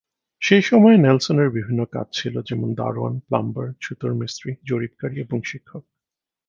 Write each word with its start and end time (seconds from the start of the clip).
সেই 0.41 0.61
সময়ে 0.61 0.97
নেলসনের 0.97 1.49
বিভিন্ন 1.49 1.85
কাজ 1.85 2.07
ছিল, 2.11 2.35
যেমন 2.41 2.73
দারোয়ান, 2.73 3.19
প্লাম্বার, 3.19 3.67
ছুতোর 3.81 4.13
মিস্ত্রি, 4.13 4.51
জরিপকারী 4.65 5.15
এবং 5.19 5.37
শিক্ষক। 5.43 5.83